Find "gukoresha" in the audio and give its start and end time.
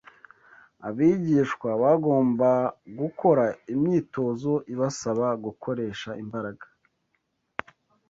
5.45-6.09